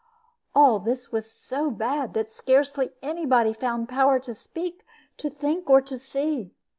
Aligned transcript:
All 0.55 0.79
this 0.79 1.11
was 1.11 1.31
so 1.31 1.69
bad 1.69 2.15
that 2.15 2.31
scarcely 2.31 2.89
any 3.03 3.23
body 3.23 3.53
found 3.53 3.87
power 3.87 4.17
to 4.21 4.33
speak, 4.33 4.83
or 5.23 5.29
think, 5.29 5.69
or 5.69 5.85
see. 5.85 6.55